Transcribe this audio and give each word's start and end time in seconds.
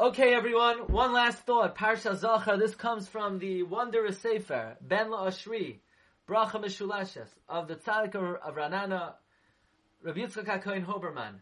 Okay, 0.00 0.32
everyone. 0.32 0.92
One 0.92 1.12
last 1.12 1.38
thought. 1.38 1.76
Parsha 1.76 2.14
Zachar. 2.14 2.56
This 2.56 2.76
comes 2.76 3.08
from 3.08 3.40
the 3.40 3.64
wondrous 3.64 4.16
Sefer 4.20 4.76
Ben 4.80 5.08
La'ashri, 5.08 5.78
Bracha 6.28 6.62
Meshulashes 6.64 7.26
of 7.48 7.66
the 7.66 7.74
Tzaddik 7.74 8.14
of 8.14 8.54
Ranana, 8.54 9.14
Rabbi 10.04 10.20
Yitzchak 10.20 10.62
HaKohen 10.62 10.86
Huberman. 10.86 11.40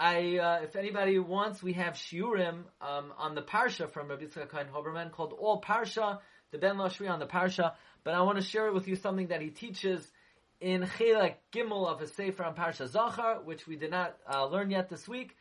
I, 0.00 0.38
uh, 0.38 0.60
if 0.62 0.74
anybody 0.74 1.18
wants, 1.18 1.62
we 1.62 1.74
have 1.74 1.96
shiurim 1.96 2.62
um, 2.80 3.12
on 3.18 3.34
the 3.34 3.42
parsha 3.42 3.90
from 3.90 4.08
Rabbi 4.08 4.24
Yitzchak 4.24 4.48
HaKohen 4.48 4.70
Huberman 4.70 5.12
called 5.12 5.34
All 5.38 5.60
Parsha, 5.60 6.20
the 6.50 6.56
Ben 6.56 6.76
Lashri 6.76 7.10
on 7.10 7.18
the 7.18 7.26
parsha. 7.26 7.74
But 8.04 8.14
I 8.14 8.22
want 8.22 8.38
to 8.38 8.42
share 8.42 8.72
with 8.72 8.88
you 8.88 8.96
something 8.96 9.26
that 9.26 9.42
he 9.42 9.50
teaches 9.50 10.10
in 10.62 10.80
Chelek 10.80 11.34
Gimel 11.52 11.86
of 11.86 12.00
his 12.00 12.14
Sefer 12.14 12.42
on 12.42 12.54
Parsha 12.54 12.88
Zachar, 12.88 13.42
which 13.44 13.66
we 13.66 13.76
did 13.76 13.90
not 13.90 14.16
uh, 14.26 14.46
learn 14.46 14.70
yet 14.70 14.88
this 14.88 15.06
week. 15.06 15.36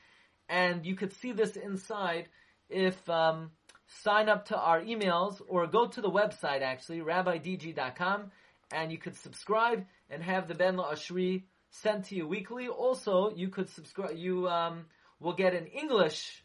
And 0.50 0.86
you 0.86 0.96
could 0.96 1.14
see 1.14 1.32
this 1.32 1.56
inside 1.56 2.28
if 2.70 3.10
um, 3.10 3.52
sign 3.88 4.30
up 4.30 4.48
to 4.48 4.58
our 4.58 4.82
emails 4.82 5.42
or 5.48 5.68
go 5.68 5.88
to 5.88 6.02
the 6.02 6.10
website 6.10 6.62
actually, 6.62 7.00
rabbidg.com, 7.00 8.32
and 8.72 8.92
you 8.92 8.98
could 8.98 9.16
subscribe 9.16 9.86
and 10.10 10.22
have 10.24 10.48
the 10.48 10.56
Ben 10.56 10.76
La 10.78 10.92
Ashri 10.92 11.44
sent 11.70 12.06
to 12.06 12.16
you 12.16 12.28
weekly. 12.28 12.68
Also, 12.68 13.32
you 13.36 13.50
could 13.50 13.70
subscribe. 13.70 14.18
You 14.18 14.48
um, 14.50 14.86
will 15.20 15.34
get 15.34 15.54
an 15.54 15.68
English 15.68 16.44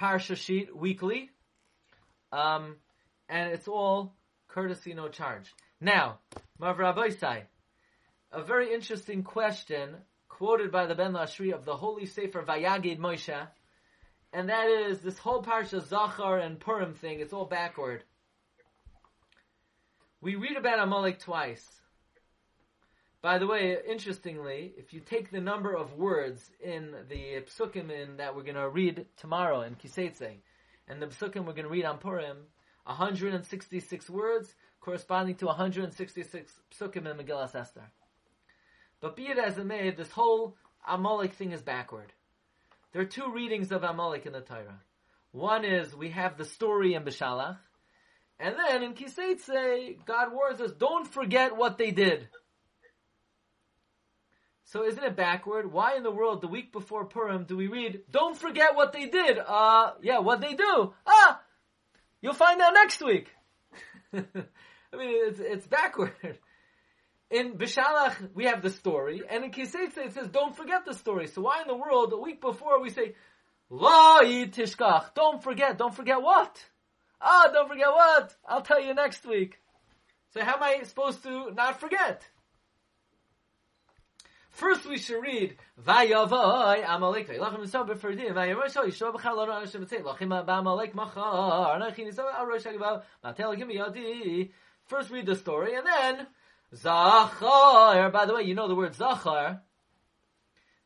parsha 0.00 0.36
sheet 0.36 0.74
weekly, 0.74 1.30
um, 2.32 2.76
and 3.28 3.52
it's 3.52 3.68
all 3.68 4.14
courtesy, 4.48 4.94
no 4.94 5.08
charge. 5.08 5.52
Now, 5.80 6.18
Mav 6.58 6.76
Rabbeisai, 6.76 7.42
a 8.30 8.42
very 8.42 8.72
interesting 8.72 9.22
question 9.22 9.96
quoted 10.28 10.72
by 10.72 10.86
the 10.86 10.94
Ben 10.94 11.12
La 11.12 11.24
Ashri 11.24 11.52
of 11.52 11.64
the 11.64 11.76
Holy 11.76 12.06
Sefer 12.06 12.42
Vayagid 12.42 12.98
Moshe 12.98 13.48
and 14.32 14.48
that 14.48 14.68
is 14.68 15.00
this 15.00 15.18
whole 15.18 15.42
parsha 15.42 15.86
Zachar 15.86 16.38
and 16.38 16.58
Purim 16.58 16.94
thing. 16.94 17.20
It's 17.20 17.32
all 17.32 17.44
backward. 17.44 18.04
We 20.20 20.36
read 20.36 20.56
about 20.56 20.78
Amalek 20.78 21.18
twice. 21.18 21.66
By 23.20 23.38
the 23.38 23.46
way, 23.46 23.76
interestingly, 23.88 24.72
if 24.76 24.92
you 24.92 25.00
take 25.00 25.30
the 25.30 25.40
number 25.40 25.74
of 25.74 25.94
words 25.94 26.50
in 26.60 26.92
the 27.08 27.42
psukim 27.46 27.90
in 27.90 28.16
that 28.16 28.34
we're 28.34 28.42
going 28.42 28.56
to 28.56 28.68
read 28.68 29.06
tomorrow 29.16 29.62
in 29.62 29.76
Kiseitze, 29.76 30.40
and 30.88 31.00
the 31.00 31.06
psukim 31.06 31.44
we're 31.44 31.52
going 31.52 31.64
to 31.64 31.68
read 31.68 31.84
on 31.84 31.98
Purim, 31.98 32.38
166 32.84 34.10
words 34.10 34.54
corresponding 34.80 35.36
to 35.36 35.46
166 35.46 36.52
psukim 36.72 37.06
in 37.08 37.16
Megillah 37.16 37.54
Esther. 37.54 37.90
But 39.00 39.16
be 39.16 39.26
it 39.26 39.38
as 39.38 39.58
it 39.58 39.66
may, 39.66 39.90
this 39.90 40.10
whole 40.10 40.56
Amalek 40.88 41.34
thing 41.34 41.52
is 41.52 41.62
backward. 41.62 42.12
There 42.92 43.02
are 43.02 43.06
two 43.06 43.32
readings 43.32 43.72
of 43.72 43.84
Amalek 43.84 44.26
in 44.26 44.32
the 44.32 44.40
Torah. 44.40 44.80
One 45.32 45.64
is 45.64 45.96
we 45.96 46.10
have 46.10 46.36
the 46.36 46.44
story 46.44 46.92
in 46.94 47.04
Bishalach, 47.04 47.56
and 48.38 48.54
then 48.58 48.82
in 48.82 48.94
Kiseitze, 48.94 50.04
God 50.04 50.32
warns 50.32 50.60
us, 50.60 50.72
don't 50.72 51.06
forget 51.06 51.56
what 51.56 51.78
they 51.78 51.90
did. 51.90 52.28
So 54.64 54.84
isn't 54.84 55.02
it 55.02 55.16
backward? 55.16 55.72
Why 55.72 55.96
in 55.96 56.02
the 56.02 56.10
world, 56.10 56.42
the 56.42 56.48
week 56.48 56.72
before 56.72 57.06
Purim, 57.06 57.44
do 57.44 57.56
we 57.56 57.66
read, 57.66 58.00
don't 58.10 58.36
forget 58.36 58.74
what 58.74 58.92
they 58.92 59.06
did? 59.06 59.38
Uh, 59.38 59.92
yeah, 60.02 60.18
what 60.18 60.40
they 60.40 60.54
do? 60.54 60.92
Ah! 61.06 61.40
You'll 62.20 62.34
find 62.34 62.60
out 62.60 62.74
next 62.74 63.02
week. 63.02 63.28
I 64.14 64.16
mean, 64.96 65.28
it's, 65.28 65.40
it's 65.40 65.66
backward 65.66 66.38
in 67.32 67.54
Bishalach 67.54 68.34
we 68.34 68.44
have 68.44 68.62
the 68.62 68.70
story, 68.70 69.22
and 69.28 69.44
in 69.44 69.50
Kiseitze 69.50 69.96
it 69.96 70.12
says 70.12 70.28
don't 70.28 70.56
forget 70.56 70.84
the 70.84 70.94
story. 70.94 71.26
So 71.26 71.42
why 71.42 71.62
in 71.62 71.68
the 71.68 71.76
world 71.76 72.12
a 72.12 72.18
week 72.18 72.40
before 72.40 72.80
we 72.80 72.90
say 72.90 73.14
La 73.70 74.20
tishkach? 74.20 75.14
Don't 75.14 75.42
forget. 75.42 75.78
Don't 75.78 75.94
forget 75.94 76.20
what? 76.20 76.62
Ah, 77.20 77.48
don't 77.52 77.68
forget 77.68 77.88
what? 77.88 78.36
I'll 78.46 78.62
tell 78.62 78.80
you 78.80 78.94
next 78.94 79.24
week. 79.24 79.58
So 80.34 80.44
how 80.44 80.56
am 80.56 80.62
I 80.62 80.82
supposed 80.84 81.22
to 81.24 81.50
not 81.52 81.80
forget? 81.80 82.22
First 84.50 84.86
we 84.86 84.98
should 84.98 85.22
read 85.22 85.56
Vayavai 85.82 86.84
Amalek 86.86 87.28
B'chal 87.28 87.96
Tzei 89.88 90.02
Lachim 90.02 90.28
Machar 90.94 91.78
Matel 93.24 94.50
First 94.84 95.10
read 95.10 95.26
the 95.26 95.36
story 95.36 95.74
and 95.74 95.86
then 95.86 96.26
Zachar. 96.74 98.10
By 98.10 98.26
the 98.26 98.34
way, 98.34 98.42
you 98.42 98.54
know 98.54 98.68
the 98.68 98.74
word 98.74 98.94
Zachar. 98.94 99.60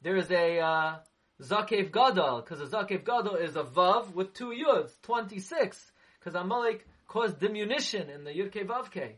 There 0.02 0.16
is 0.16 0.30
a 0.30 0.58
uh, 0.58 0.96
Zakef 1.42 1.92
Gadol, 1.92 2.42
because 2.42 2.60
a 2.60 2.66
Zakef 2.66 3.04
Gadol 3.04 3.36
is 3.36 3.56
a 3.56 3.62
Vav 3.62 4.14
with 4.14 4.32
two 4.34 4.52
Yuds, 4.52 5.00
26, 5.02 5.92
because 6.18 6.34
Amalek 6.34 6.86
caused 7.06 7.38
diminution 7.40 8.10
in 8.10 8.24
the 8.24 8.30
Yud 8.30 8.50
Ke 8.50 8.66
Vav 8.66 8.90
Ke. 8.90 9.16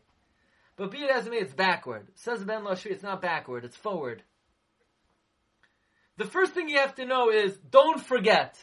But 0.75 0.91
be 0.91 0.99
it 0.99 1.11
as 1.11 1.27
it 1.27 1.31
may, 1.31 1.37
it's 1.37 1.53
backward. 1.53 2.07
Says 2.15 2.43
Ben 2.43 2.63
Lashri, 2.63 2.91
it's 2.91 3.03
not 3.03 3.21
backward, 3.21 3.65
it's 3.65 3.75
forward. 3.75 4.23
The 6.17 6.25
first 6.25 6.53
thing 6.53 6.69
you 6.69 6.77
have 6.77 6.95
to 6.95 7.05
know 7.05 7.29
is, 7.29 7.57
don't 7.57 8.01
forget. 8.01 8.57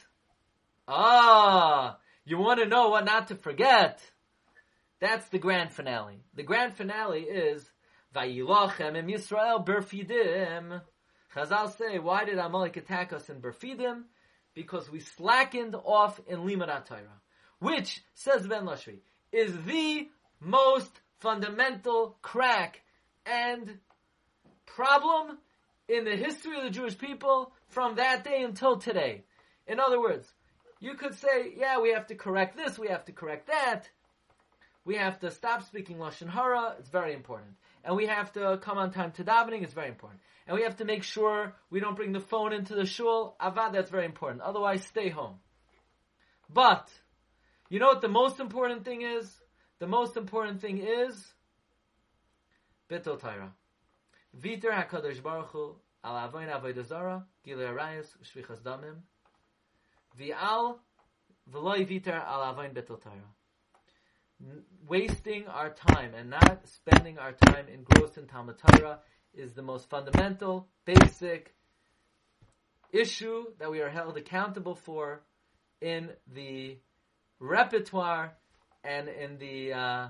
Ah, 0.89 1.99
you 2.25 2.39
want 2.39 2.61
to 2.61 2.67
know 2.67 2.91
what 2.91 3.05
not 3.05 3.29
to 3.29 3.35
forget. 3.35 4.01
That's 5.01 5.29
the 5.29 5.39
grand 5.39 5.73
finale. 5.73 6.23
The 6.35 6.43
grand 6.43 6.75
finale 6.77 7.21
is 7.21 7.69
Vayilachem 8.17 8.97
im 8.97 9.09
Yisrael 9.09 9.65
berfidim. 9.65 10.81
Chazal 11.35 11.77
say, 11.77 11.99
why 11.99 12.25
did 12.25 12.39
Amalek 12.39 12.79
attack 12.79 13.13
us 13.13 13.29
in 13.29 13.43
berfidim? 13.43 14.05
Because 14.55 14.91
we 14.91 15.01
slackened 15.01 15.75
off 15.75 16.19
in 16.27 16.39
Limud 16.39 16.87
Torah, 16.87 17.21
which 17.59 18.03
says 18.15 18.47
Ben 18.47 18.65
Lashri 18.65 19.01
is 19.33 19.53
the 19.67 20.09
most 20.41 20.91
fundamental 21.19 22.17
crack 22.23 22.81
and 23.27 23.79
problem 24.65 25.37
in 25.89 26.05
the 26.05 26.17
history 26.17 26.57
of 26.57 26.65
the 26.65 26.71
Jewish 26.71 26.97
people 26.97 27.53
from 27.69 27.97
that 27.97 28.25
day 28.25 28.43
until 28.43 28.79
today. 28.79 29.25
In 29.67 29.79
other 29.79 30.01
words, 30.01 30.27
you 30.81 30.95
could 30.95 31.15
say, 31.15 31.53
yeah, 31.55 31.81
we 31.81 31.93
have 31.93 32.07
to 32.07 32.15
correct 32.15 32.57
this, 32.57 32.79
we 32.79 32.89
have 32.89 33.05
to 33.07 33.13
correct 33.13 33.49
that, 33.49 33.91
we 34.87 34.97
have 34.97 35.21
to 35.21 35.31
stop 35.31 35.65
speaking 35.65 35.99
Lashon 35.99 36.31
Hara, 36.31 36.77
it's 36.79 36.89
very 36.89 37.13
important 37.13 37.57
and 37.87 37.97
we 37.97 38.07
have 38.07 38.33
to 38.33 38.59
come 38.61 38.79
on 38.79 38.91
time 38.91 39.13
to 39.13 39.25
davening. 39.25 39.63
It's 39.63 39.73
very 39.73 39.89
important. 39.89 40.21
And 40.47 40.57
we 40.57 40.65
have 40.65 40.77
to 40.79 40.85
make 40.85 41.05
sure 41.05 41.55
we 41.71 41.79
don't 41.79 41.95
bring 41.95 42.13
the 42.13 42.21
phone 42.21 42.53
into 42.53 42.75
the 42.75 42.85
shul. 42.85 43.37
Avad, 43.41 43.73
that's 43.73 43.91
very 43.91 44.05
important. 44.05 44.43
Otherwise, 44.43 44.85
stay 44.85 45.09
home. 45.09 45.37
But, 46.53 46.91
you 47.69 47.79
know 47.79 47.87
what 47.87 48.01
the 48.01 48.09
most 48.09 48.41
important 48.41 48.85
thing 48.85 49.03
is? 49.03 49.33
The 49.79 49.87
most 49.87 50.17
important 50.17 50.61
thing 50.61 50.79
is 50.79 51.33
Bittul 52.91 53.21
Taira. 53.21 53.53
Viter 54.37 54.73
HaKadosh 54.73 55.23
Baruch 55.23 55.51
Hu 55.51 55.77
al 56.03 56.17
avoin 56.29 56.49
avodah 56.49 56.85
zara, 56.85 57.25
gilei 57.47 57.73
arayas, 57.73 58.07
shvichas 58.25 58.63
damim, 58.63 58.97
v'al 60.19 60.79
v'loi 61.53 61.87
viter 61.89 62.21
al 62.27 62.53
avoin 62.53 62.75
Bittul 62.75 63.01
Taira 63.01 63.31
wasting 64.89 65.47
our 65.47 65.71
time 65.71 66.13
and 66.15 66.31
not 66.31 66.61
spending 66.65 67.19
our 67.19 67.33
time 67.33 67.67
engrossed 67.73 68.19
in 68.19 68.27
Talmud 68.27 68.57
Torah 68.59 68.99
is 69.35 69.53
the 69.55 69.63
most 69.63 69.89
fundamental, 69.89 70.69
basic 70.85 71.55
issue 72.93 73.45
that 73.59 73.71
we 73.71 73.81
are 73.81 73.89
held 73.89 74.17
accountable 74.17 74.75
for 74.75 75.23
in 75.81 76.11
the 76.33 76.79
repertoire 77.39 78.33
and 78.85 79.09
in 79.09 79.39
the 79.39 79.73
uh, 79.73 80.09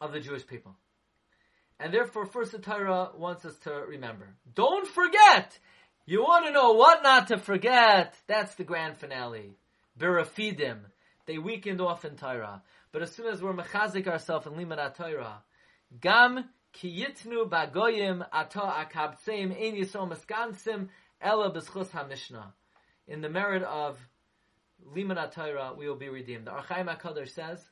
of 0.00 0.12
the 0.12 0.20
Jewish 0.20 0.46
people. 0.46 0.76
And 1.80 1.94
therefore, 1.94 2.26
first 2.26 2.52
the 2.52 2.58
Torah 2.58 3.10
wants 3.16 3.44
us 3.44 3.56
to 3.60 3.70
remember. 3.70 4.28
Don't 4.54 4.86
forget! 4.86 5.58
You 6.06 6.22
want 6.22 6.46
to 6.46 6.52
know 6.52 6.72
what 6.72 7.02
not 7.02 7.28
to 7.28 7.38
forget? 7.38 8.16
That's 8.26 8.54
the 8.56 8.64
grand 8.64 8.96
finale. 8.96 9.56
Birafidim. 9.98 10.78
They 11.26 11.38
weakened 11.38 11.80
off 11.80 12.04
in 12.04 12.16
Torah. 12.16 12.62
But 12.92 13.02
as 13.02 13.12
soon 13.12 13.26
as 13.26 13.42
we're 13.42 13.52
mechazik 13.52 14.06
ourselves 14.06 14.46
in 14.46 14.54
limud 14.54 14.94
Torah, 14.94 15.42
gam 16.00 16.48
kiyitnu 16.74 17.48
bagoyim 17.48 18.26
ato 18.32 18.60
akabtseim 18.60 19.52
ein 19.52 19.76
yisom 19.76 20.12
eskansim 20.12 20.88
ela 21.20 21.50
b'schus 21.50 21.90
ha-mishnah. 21.90 22.54
In 23.06 23.20
the 23.20 23.28
merit 23.28 23.62
of 23.62 23.98
limud 24.94 25.32
Torah, 25.32 25.74
we 25.76 25.88
will 25.88 25.96
be 25.96 26.08
redeemed. 26.08 26.46
The 26.46 26.52
Ohr 26.52 26.62
HaChaim 26.62 26.96
HaKadosh 26.96 27.30
says, 27.30 27.62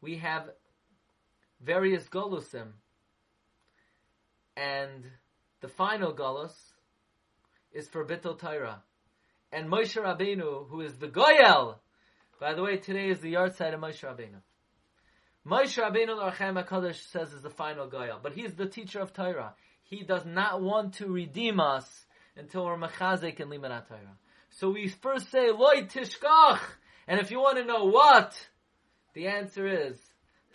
we 0.00 0.16
have 0.16 0.48
various 1.60 2.08
golusim, 2.08 2.68
and 4.56 5.04
the 5.60 5.68
final 5.68 6.14
golus 6.14 6.54
is 7.72 7.88
for 7.88 8.04
Bittul 8.04 8.38
Torah. 8.38 8.82
And 9.52 9.68
Moshe 9.68 10.00
Rabbeinu, 10.00 10.68
who 10.68 10.80
is 10.80 10.94
the 10.94 11.08
Goyel, 11.08 11.80
by 12.40 12.54
the 12.54 12.62
way, 12.62 12.78
today 12.78 13.10
is 13.10 13.20
the 13.20 13.34
yahrzeit 13.34 13.74
of 13.74 13.80
Moshe 13.80 14.02
Rabbeinu. 14.02 14.40
Moshe 15.46 15.78
Rabbeinu, 15.78 16.32
HaChaim 16.32 16.64
HaKadosh 16.64 17.10
says 17.10 17.34
is 17.34 17.42
the 17.42 17.50
final 17.50 17.86
Goyal, 17.86 18.22
but 18.22 18.32
he's 18.32 18.54
the 18.54 18.64
teacher 18.64 18.98
of 18.98 19.12
Torah. 19.12 19.52
He 19.84 20.04
does 20.04 20.24
not 20.24 20.62
want 20.62 20.94
to 20.94 21.06
redeem 21.06 21.60
us 21.60 22.06
until 22.36 22.64
we're 22.64 22.78
mechazik 22.78 23.40
in 23.40 23.48
Limud 23.48 23.86
Torah. 23.86 24.16
So 24.48 24.70
we 24.70 24.88
first 24.88 25.30
say 25.30 25.50
loy 25.50 25.82
tishkach, 25.82 26.60
and 27.06 27.20
if 27.20 27.30
you 27.30 27.40
want 27.40 27.58
to 27.58 27.64
know 27.64 27.84
what, 27.84 28.34
the 29.12 29.26
answer 29.26 29.66
is 29.66 29.98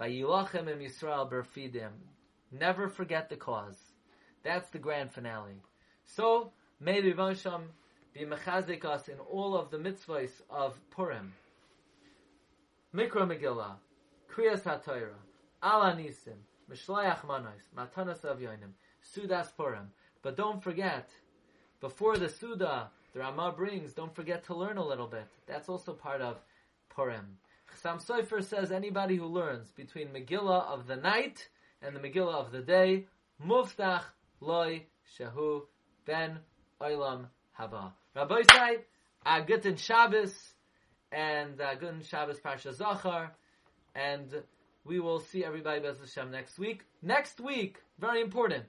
vayilachem 0.02 0.68
im 0.68 0.80
Yisrael 0.80 1.32
berfidim. 1.32 1.92
Never 2.52 2.90
forget 2.90 3.30
the 3.30 3.36
cause. 3.36 3.78
That's 4.44 4.70
the 4.72 4.80
grand 4.80 5.12
finale. 5.12 5.62
So 6.06 6.52
may 6.80 7.02
the 7.02 7.14
Rivansham 7.14 7.64
be 8.14 8.22
mechazik 8.22 8.86
us 8.86 9.08
in 9.08 9.20
all 9.20 9.56
of 9.56 9.70
the 9.70 9.78
mitzvahs 9.78 10.32
of 10.50 10.74
Purim. 10.90 11.34
Mikra 12.96 13.28
Megillah, 13.28 13.76
Kriyas 14.34 14.62
HaTorah, 14.62 15.16
Ala 15.62 15.98
Nisim, 15.98 16.38
Mishlayach 16.72 17.28
Manos, 17.28 17.68
Matanas 17.78 18.22
Avyonim, 18.22 18.72
Sudas 19.04 19.48
Purim. 19.58 19.90
But 20.22 20.38
don't 20.38 20.64
forget, 20.64 21.10
before 21.82 22.16
the 22.16 22.30
Suda, 22.30 22.90
the 23.14 23.20
Ramah 23.20 23.54
brings, 23.58 23.94
don't 23.94 24.16
forget 24.16 24.46
to 24.46 24.56
learn 24.56 24.78
a 24.78 24.86
little 24.86 25.08
bit. 25.08 25.28
That's 25.46 25.68
also 25.68 25.92
part 25.92 26.22
of 26.22 26.38
Purim. 26.88 27.38
Chassam 27.70 28.02
Sofer 28.02 28.42
says 28.42 28.72
anybody 28.72 29.18
who 29.18 29.26
learns 29.26 29.74
between 29.74 30.08
Megillah 30.08 30.66
of 30.66 30.88
the 30.88 30.96
night 30.96 31.50
and 31.82 31.94
the 31.94 32.00
Megillah 32.00 32.46
of 32.46 32.54
the 32.54 32.62
day, 32.62 33.08
Muftach 33.46 34.04
Loi 34.40 34.84
Shahu 35.20 35.64
Ben 36.06 36.40
Olam 36.80 37.26
Haba. 37.60 37.92
Rabbi 38.16 38.42
say, 38.54 38.78
a 39.26 39.42
guten 39.42 39.76
Shabbos, 39.76 40.55
and 41.16 41.58
guten 41.80 42.04
Shabbos 42.04 42.40
Parsha 42.40 42.74
Zachar, 42.74 43.32
and 43.96 44.44
we 44.84 45.00
will 45.00 45.22
see 45.22 45.46
everybody 45.46 45.80
Bez 45.80 45.98
Hashem 46.00 46.30
next 46.30 46.60
week. 46.60 46.84
Next 47.02 47.40
week, 47.40 47.78
very 48.00 48.22
important. 48.22 48.66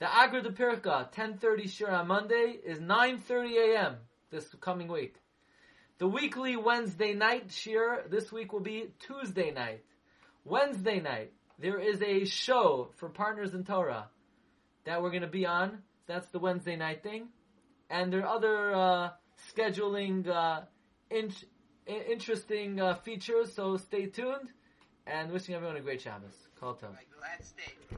The 0.00 0.14
Agra 0.14 0.42
de 0.42 0.50
Pirka, 0.50 1.10
10.30 1.12 1.70
Shir 1.70 1.90
on 1.90 2.08
Monday, 2.08 2.58
is 2.62 2.78
9.30 2.78 3.74
a.m. 3.74 3.96
this 4.30 4.54
coming 4.60 4.88
week. 4.88 5.14
The 5.98 6.06
weekly 6.06 6.56
Wednesday 6.56 7.14
night 7.14 7.50
Shir, 7.50 8.04
this 8.10 8.30
week 8.30 8.52
will 8.52 8.60
be 8.60 8.92
Tuesday 9.00 9.50
night. 9.50 9.82
Wednesday 10.44 11.00
night, 11.00 11.32
there 11.58 11.78
is 11.78 12.02
a 12.02 12.26
show 12.26 12.90
for 12.96 13.08
Partners 13.08 13.54
in 13.54 13.64
Torah 13.64 14.08
that 14.84 15.02
we're 15.02 15.10
going 15.10 15.22
to 15.22 15.26
be 15.28 15.46
on. 15.46 15.78
That's 16.06 16.28
the 16.28 16.38
Wednesday 16.38 16.76
night 16.76 17.02
thing 17.02 17.28
and 17.90 18.12
there 18.12 18.24
are 18.24 18.36
other 18.36 18.74
uh, 18.74 19.10
scheduling 19.52 20.26
uh, 20.28 20.62
in- 21.10 21.32
interesting 21.86 22.80
uh, 22.80 22.94
features. 22.94 23.52
So 23.52 23.76
stay 23.76 24.06
tuned, 24.06 24.48
and 25.06 25.32
wishing 25.32 25.54
everyone 25.54 25.76
a 25.76 25.80
great 25.80 26.00
Shabbos. 26.00 26.48
Call 26.58 26.74
Tov. 26.74 26.94